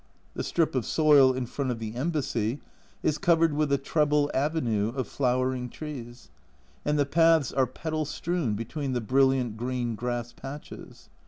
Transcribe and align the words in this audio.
The 0.33 0.43
strip 0.43 0.73
of 0.73 0.83
soil 0.83 1.31
in 1.31 1.45
front 1.45 1.69
of 1.69 1.77
the 1.77 1.93
Embassy 1.93 2.59
is 3.03 3.19
covered 3.19 3.53
with 3.53 3.71
a 3.71 3.77
treble 3.77 4.31
avenue 4.33 4.91
of 4.95 5.07
flowering 5.07 5.69
trees, 5.69 6.31
and 6.83 6.97
the 6.97 7.05
paths 7.05 7.51
are 7.53 7.67
petal 7.67 8.05
strewn 8.05 8.55
between 8.55 8.93
the 8.93 8.99
brilliant 9.01 9.57
green 9.57 9.93
grass 9.93 10.33
patches. 10.33 11.11